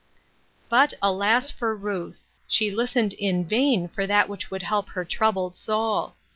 [0.67, 2.23] But, alas for Ruth!
[2.47, 6.15] she listened in vain for that which would help her troubled soul.